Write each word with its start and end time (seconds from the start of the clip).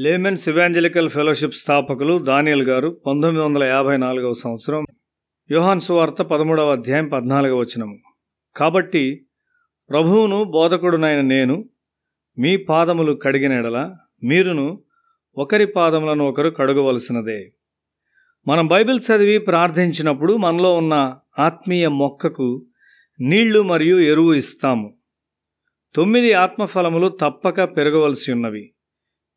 Laymen's 0.00 0.48
evangelical 0.48 1.10
fellowship 1.10 1.54
స్థాపకులు 1.54 2.18
దానియల్ 2.18 2.62
గారు 2.62 2.88
పంతొమ్మిది 3.06 3.46
వందల 3.46 3.64
యాభై 3.64 3.96
నాలుగవ 3.96 4.32
సంవత్సరం 4.32 4.86
యోహాన్ 5.50 5.80
సువార్త 5.80 6.22
పదమూడవ 6.22 6.72
అధ్యాయం 6.72 7.08
పద్నాలుగవ 7.08 7.58
వచనము. 7.58 7.98
కాబట్టి 8.56 9.26
ప్రభువును 9.90 10.44
బోధకుడునైన 10.44 11.20
నేను 11.20 11.64
మీ 12.38 12.56
పాదములు 12.56 13.12
కడిగిన 13.12 13.52
ఎడల 13.52 13.96
మీరును 14.24 14.82
ఒకరి 15.38 15.66
పాదములను 15.66 16.28
ఒకరు 16.28 16.50
కడుగవలసినదే. 16.50 17.52
మనం 18.48 18.66
బైబిల్ 18.66 19.00
చదివి 19.00 19.38
ప్రార్థించినప్పుడు 19.38 20.36
మనలో 20.36 20.74
ఉన్న 20.74 21.16
ఆత్మీయ 21.38 21.88
మొక్కకు 21.88 22.66
నీళ్ళు 23.20 23.62
మరియు 23.62 23.98
ఎరువు 23.98 24.34
ఇస్తాము. 24.34 24.96
తొమ్మిది 25.94 26.32
ఆత్మఫలములు 26.32 27.08
తప్పక 27.08 27.76
పెరగవలసి 27.76 28.32
ఉన్నవి. 28.32 28.72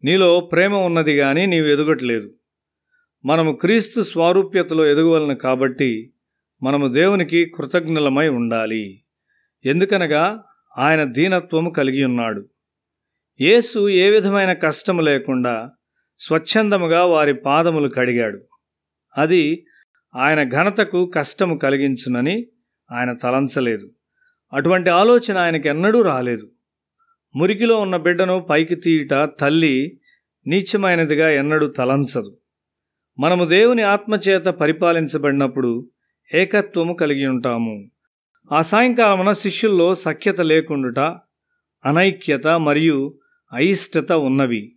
నీలో 0.03 0.39
ప్రేమ 0.39 0.75
ఉన్నది 0.75 1.17
కానీ 1.17 1.45
నీవు 1.45 1.65
ఎదగట్లేదు. 1.65 2.31
మనము 3.25 3.51
క్రీస్తు 3.51 4.01
స్వారూప్యతలో 4.01 4.85
ఎదగవలను 4.85 5.35
కాబట్టి 5.35 6.13
మనము 6.63 6.87
దేవునికి 6.87 7.45
కృతజ్ఞులమై 7.45 8.27
ఉండాలి. 8.27 9.03
ఎందుకనగా 9.65 10.43
ఆయన 10.77 11.03
దీనత్వము 11.03 11.69
కలిగి 11.69 12.03
ఉన్నాడు. 12.03 12.49
యేసు 13.41 13.89
ఏ 13.89 14.09
విధమైన 14.09 14.53
కష్టం 14.53 14.99
లేకుండా 14.99 15.71
స్వచ్ఛందముగా 16.19 17.05
వారి 17.05 17.33
పాదములు 17.33 17.89
కడిగాడు. 17.89 18.39
అది 19.17 19.65
ఆయన 20.15 20.49
ఘనతకు 20.49 21.11
కష్టము 21.15 21.57
కలిగించునని 21.57 22.47
ఆయన 22.91 23.13
తలంచలేదు. 23.13 23.91
అటువంటి 24.53 24.89
ఆలోచన 24.89 25.37
ఆయనకి 25.37 25.69
ఎన్నడూ 25.69 26.01
రాలేదు. 26.01 26.51
మురికిలో 27.35 27.79
ఉన్న 27.79 27.97
బిడ్డను 27.97 28.39
పైకి 28.39 28.75
తీయుట 28.75 29.29
తల్లి 29.39 29.99
నీచమైనదిగా 30.47 31.29
ఎన్నడూ 31.29 31.67
తలంచదు. 31.67 32.37
మనము 33.19 33.45
దేవుని 33.45 33.81
ఆత్మచేత 33.81 34.43
పరిపాలించబడినప్పుడు 34.43 35.89
ఏకత్వము 36.33 36.93
కలిగి 36.93 37.27
ఉంటాము. 37.27 37.89
ఆ 38.51 38.61
సాయంకాలమున 38.61 39.31
శిష్యుల్లో 39.31 39.95
సఖ్యత 39.95 40.41
లేకుండుట 40.41 40.99
అనైక్యత 41.85 42.47
మరియు 42.47 43.13
అయిష్టత 43.53 44.11
ఉన్నవి. 44.11 44.75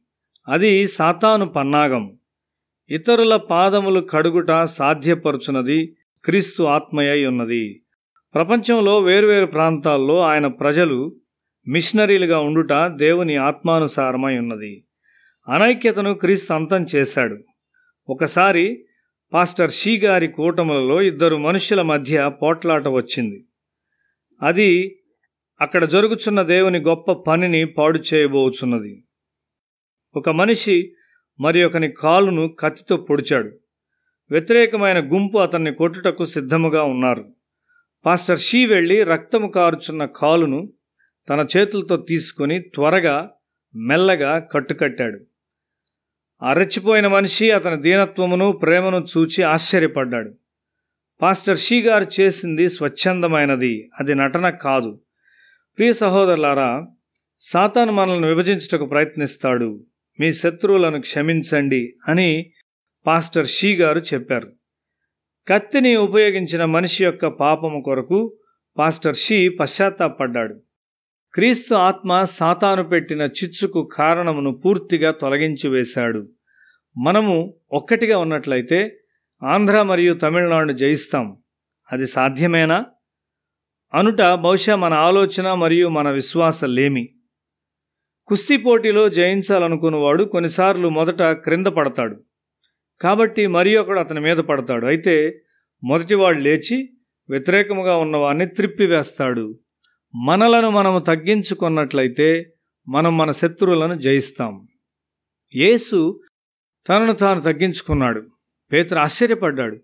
అది 0.49 0.89
సాతాను 0.89 1.47
పన్నాగం. 1.47 2.19
ఇతరుల 2.91 3.37
పాదములు 3.37 4.01
కడుగుట 4.01 4.63
సాధ్యపరుచున్నది 4.63 5.97
క్రీస్తు 6.25 6.63
ఆత్మయై 6.63 7.25
ఉన్నది. 7.25 7.83
ప్రపంచంలో 8.35 8.99
వేరువేరు 8.99 9.47
ప్రాంతాల్లో 9.47 10.21
ఆయన 10.21 10.47
ప్రజలు 10.47 11.17
మిషనరీలుగా 11.69 12.39
ఉండుట 12.39 12.73
దేవుని 12.87 13.37
ఆత్మానుసారమై 13.37 14.39
ఉన్నది. 14.39 14.85
అనైక్యతను 15.49 16.15
క్రీస్తు 16.15 16.53
అంతం 16.53 16.87
చేశాడు. 16.97 17.39
ఒకసారి 18.09 18.85
పాస్టర్ 19.33 19.71
షీ 19.71 19.99
గారి 19.99 20.29
కూటములలో 20.29 21.03
ఇద్దరు 21.03 21.37
మనుషుల 21.37 21.83
మధ్య 21.83 22.31
పోట్లాట 22.43 22.89
వచ్చింది. 22.89 23.45
అది 24.43 24.99
అక్కడ 25.61 25.85
జరుగుచున్న 25.85 26.43
దేవుని 26.43 26.79
గొప్ప 26.79 27.13
పనిని 27.13 27.67
పాడు 27.67 28.01
చేయబోచున్నది. 28.15 29.05
ఒక 30.17 30.29
మనిషి 30.29 30.95
మరి 31.41 31.65
ఒకని 31.65 31.93
కాలును 31.93 32.49
కత్తితో 32.49 32.97
పొడిచాడు. 32.97 33.51
వ్యతిరేకమైన 34.31 35.13
గుంపు 35.13 35.39
అతన్ని 35.39 35.75
కొట్టుటకు 35.75 36.25
సిద్ధముగా 36.25 36.83
ఉన్నారు. 36.83 37.25
పాస్టర్ 38.07 38.39
షీ 38.39 38.67
వెళ్ళి 38.67 39.03
రక్తము 39.03 39.49
కారుచున్న 39.49 40.05
కాలును 40.05 40.73
తన 41.29 41.47
చేతులతో 41.57 41.97
తీసుకొని 41.97 42.61
త్వరగా 42.61 43.31
మెల్లగా 43.77 44.39
కట్టుకట్టాడు. 44.39 45.21
అరచిపోయిన 46.43 47.07
మనిషి 47.07 47.51
అతని 47.51 47.83
దీనత్వమును 47.83 48.53
ప్రేమను 48.53 49.07
చూచి 49.17 49.43
ఆశ్చర్యపడ్డాడు. 49.43 50.35
పాస్టర్ 51.23 51.59
షీ 51.59 51.83
గారు 51.83 52.07
చేసింది 52.21 52.69
స్వచ్ఛందమైనది 52.69 53.91
అది 54.01 54.15
నటన 54.15 54.51
కాదు. 54.51 55.01
ప్రియ 55.79 55.93
సహోదరులారా 55.93 56.87
సాతాను 57.41 57.93
మనల్ని 57.93 58.29
విభజించుటకు 58.29 58.87
ప్రయత్నిస్తాడు. 58.87 59.85
మీ 60.21 60.33
శత్రువులను 60.33 61.01
క్షమించండి 61.01 61.95
అని 62.09 62.51
పాస్టర్ 63.07 63.47
షీ 63.47 63.77
గారు 63.77 63.99
చెప్పారు. 63.99 64.53
కత్తిని 65.49 65.97
ఉపయోగించిన 65.97 66.65
మనిషి 66.65 67.05
యొక్క 67.05 67.27
పాపము 67.27 67.83
కొరకు 67.83 68.37
పాస్టర్ 68.79 69.17
షీ 69.17 69.49
పశ్చాత్తాపడ్డాడు. 69.49 70.64
క్రీస్తు 71.35 71.75
ఆత్మ 71.75 72.23
సాతాను 72.23 72.83
పెట్టిన 72.83 73.23
చిచ్చుకు 73.23 73.91
కారణమును 73.93 74.51
పూర్తిగా 74.53 75.11
తొలగించి 75.11 75.69
వేశాడు. 75.69 76.29
మనము 76.99 77.55
ఒక్కటిగా 77.73 78.19
ఉన్నట్లయితే 78.19 78.97
ఆంధ్ర 79.43 79.83
మరియు 79.83 80.15
తమిళనాడు 80.15 80.73
జయిస్తాం. 80.73 81.37
అది 81.93 82.07
సాధ్యమేనా? 82.07 82.85
అనుట 83.95 84.23
బహుశా 84.23 84.77
మన 84.77 84.95
ఆలోచన 84.95 85.55
మరియు 85.55 85.89
మన 85.89 86.11
విశ్వాసలేమి 86.11 87.09
కుస్తీ 88.27 88.57
పోటీలో 88.57 89.09
జయించాలనుకున్నవాడు 89.09 90.25
కొన్నిసార్లు 90.25 90.89
మొదట 90.89 91.23
క్రింద 91.23 91.67
పడతాడు. 91.67 92.17
కాబట్టి 93.01 93.47
మరి 93.47 93.77
ఒకడు 93.77 93.99
అతని 93.99 94.21
మీద 94.21 94.37
పడతాడు. 94.37 94.87
అయితే 94.87 95.41
మొదటివాడు 95.85 96.39
లేచి 96.39 96.93
వ్యతిరేకముగా 97.31 97.97
ఉన్నవాడిని 97.97 98.47
త్రిప్పివేస్తాడు. 98.47 99.59
మనలను 100.17 100.71
మనము 100.71 100.99
తగ్గించుకున్నట్లయితే 100.99 102.53
మనం 102.89 103.17
మన 103.17 103.31
శత్రువులను 103.31 103.95
జయిస్తాం. 103.95 104.67
యేసు 105.57 106.21
తనను 106.89 107.13
తాను 107.13 107.41
తగ్గించుకున్నాడు. 107.41 108.27
పేతురు 108.73 108.99
ఆశ్చర్యపడ్డాడు. 108.99 109.79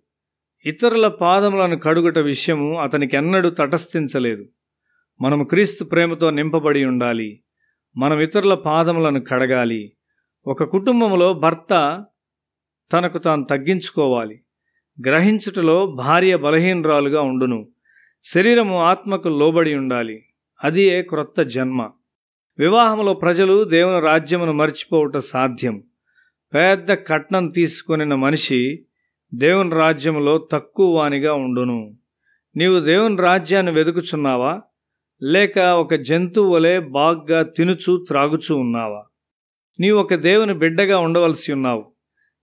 ఇతరుల 0.66 1.08
పాదములను 1.08 1.78
కడుగుట 1.78 2.18
విషయము 2.18 2.80
అతనికి 2.80 3.16
ఎన్నడూ 3.16 3.50
తటస్థించలేదు. 3.50 4.46
మనము 5.20 5.44
క్రీస్తు 5.44 5.84
ప్రేమతో 5.84 6.30
నింపబడి 6.30 6.84
ఉండాలి. 6.84 7.42
మనం 7.96 8.20
ఇతరుల 8.20 8.54
పాదములను 8.54 9.20
కడగాలి. 9.20 9.92
ఒక 10.46 10.64
కుటుంబంలో 10.64 11.32
భర్త 11.32 12.04
తనకు 12.92 13.18
తాను 13.18 13.44
తగ్గించుకోవాలి. 13.44 14.42
గ్రహించుటలో 15.06 15.86
భార్య 15.86 16.36
బలహీనరాలుగా 16.36 17.20
ఉండును. 17.20 17.68
శరీరము 18.24 18.82
ఆత్మకు 18.82 19.28
లోబడి 19.28 19.74
ఉండాలి. 19.74 20.24
అది 20.64 20.82
ఏ 20.82 21.02
క్రొత్త 21.02 21.42
జన్మ. 21.42 21.90
వివాహంలో 22.58 23.14
ప్రజలు 23.14 23.64
దేవుని 23.64 24.00
రాజ్యమును 24.00 24.52
మర్చిపోవట 24.52 25.16
సాధ్యం. 25.16 25.82
పెద్ద 26.54 26.92
కట్నం 26.92 27.48
తీసుకొనిన 27.48 28.14
మనిషి 28.14 28.84
దేవుని 29.34 29.70
రాజ్యంలో 29.70 30.48
తక్కువ 30.52 30.96
వానిగా 30.96 31.34
ఉండును. 31.34 31.96
నీవు 32.56 32.80
దేవుని 32.80 33.16
రాజ్యాన్ని 33.16 33.72
వెతుకుచున్నావా 33.72 34.60
లేక 35.22 35.58
ఒక 35.58 35.94
జంతువు 35.94 36.54
వలె 36.54 36.78
బాగ్గా 36.78 37.42
తినుచు 37.42 38.04
త్రాగుచూ 38.08 38.56
ఉన్నావా? 38.56 39.04
నీవు 39.80 39.98
ఒక 39.98 40.14
దేవుని 40.14 40.54
బిడ్డగా 40.54 40.98
ఉండవలసి 40.98 41.52
ఉన్నావు. 41.52 41.92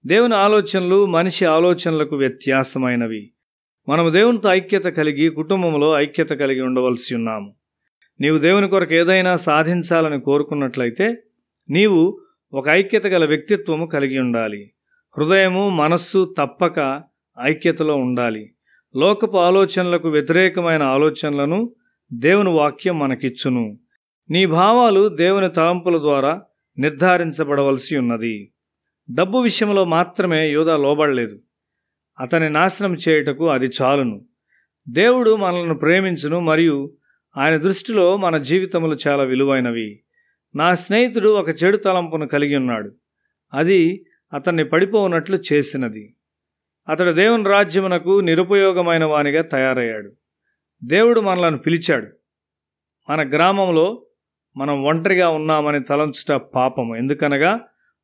దేవుని 0.05 0.35
ఆలోచనలు 0.35 1.05
మనిషి 1.05 1.45
ఆలోచనలకు 1.45 2.15
వ్యత్యాసమైనవి. 2.15 3.31
మనము 3.89 4.09
దేవునితో 4.09 4.49
ఐక్యత 4.49 4.83
కలిగి 4.83 5.29
కుటుంబంలో 5.29 6.01
ఐక్యత 6.01 6.29
కలిగి 6.29 6.61
ఉండవలసి 6.61 7.15
ఉన్నాము. 7.15 7.53
నీవు 8.21 8.37
దేవుని 8.37 8.67
కొరకు 8.67 8.93
ఏదైనా 8.93 9.35
సాధించాలని 9.35 10.21
కోరుకున్నట్లయితే 10.21 11.17
నీవు 11.69 12.19
ఒక 12.53 12.69
ఐక్యత 12.69 13.07
గల 13.07 13.25
వ్యక్తిత్వము 13.25 13.85
కలిగి 13.85 14.19
ఉండాలి. 14.19 14.71
హృదయము 15.17 15.69
మనస్సు 15.69 16.35
తప్పక 16.37 17.01
ఐక్యతలో 17.41 17.95
ఉండాలి. 17.95 18.53
లోకపు 18.95 19.37
ఆలోచనలకు 19.37 20.09
వ్యతిరేకమైన 20.09 20.83
ఆలోచనలను 20.83 21.73
దేవుని 22.13 22.49
వాక్యం 22.49 22.99
మనకిచ్చును. 22.99 23.77
నీ 24.29 24.45
భావాలు 24.45 25.09
దేవుని 25.09 25.49
తలంపుల 25.49 25.97
ద్వారా 25.97 26.41
నిర్ధారించబడవలసి 26.79 27.97
ఉన్నది. 27.97 28.51
డబ్బు 29.13 29.37
విషయంలో 29.37 29.85
మాత్రమే 29.85 30.51
యోధా 30.51 30.77
లోబడలేదు. 30.77 31.39
అతని 32.19 32.49
నాశనం 32.49 32.97
చేయుటకు 33.09 33.49
అది 33.49 33.69
చాలును. 33.81 34.25
దేవుడు 34.89 35.35
మనల్ని 35.35 35.75
ప్రేమించును 35.75 36.39
మరియు 36.39 36.93
ఆయన 37.37 37.57
దృష్టిలో 37.57 38.17
మన 38.17 38.37
జీవితములు 38.37 38.97
చాలా 39.07 39.23
విలువైనవి. 39.23 39.99
నా 40.55 40.75
స్నేహితుడు 40.75 41.29
ఒక 41.29 41.49
చెడు 41.49 41.77
తలంపును 41.77 42.27
కలిగి 42.27 42.55
ఉన్నాడు. 42.55 42.91
అది 43.53 44.05
అతన్ని 44.33 44.65
పడిపోనట్లు 44.65 45.37
చేసినది. 45.53 46.15
అతడు 46.89 47.11
దేవుని 47.11 47.49
రాజ్యమునకు 47.49 48.19
నిరుపయోగమైన 48.19 49.03
వానిగా 49.03 49.41
తయారయ్యాడు. 49.41 50.11
దేవుడు 50.83 51.21
మనలను 51.21 51.57
పిలిచాడు. 51.57 52.07
మన 53.11 53.29
గ్రామంలో 53.29 54.05
మనం 54.57 54.83
ఒంటరిగా 54.83 55.29
ఉన్నామని 55.29 55.83
తలంచుట 55.83 56.31
పాపము. 56.31 56.95
ఎందుకనగా 56.95 57.59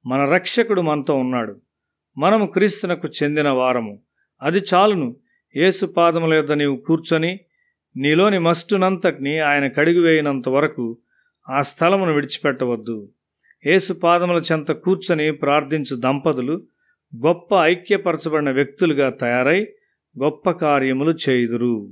మన 0.06 0.30
రక్షకుడు 0.30 0.81
మనతో 0.81 1.16
ఉన్నాడు. 1.16 1.62
మనము 2.18 2.45
క్రీస్తునకు 2.45 3.07
చెందిన 3.07 3.50
వారము. 3.50 4.00
అది 4.42 4.60
చాలును. 4.74 5.15
యేసు 5.56 5.86
పాదముల 5.86 6.33
యొద్ద 6.33 6.51
నీవు 6.51 6.75
కూర్చొని 6.75 7.39
నీలోని 7.98 8.39
మస్టునంతటిని 8.39 9.39
ఆయన 9.39 9.68
కడిగివేయినంత 9.68 10.50
వరకు 10.50 10.98
ఆ 11.50 11.62
స్థలమును 11.62 12.13
విడిచిపెట్టవద్దు. 12.13 13.10
యేసు 13.65 13.94
పాదముల 13.94 14.42
చెంత 14.51 14.71
కూర్చొని 14.71 15.31
ప్రార్థించు 15.31 15.95
దంపతులు 15.95 16.62
గొప్ప 17.25 17.56
ఐక్యపరచబడిన 17.56 18.51
వ్యక్తులుగా 18.51 19.09
తయారై 19.09 19.68
గొప్ప 20.24 20.51
కార్యములు 20.51 21.30
చేయుదురు. 21.30 21.89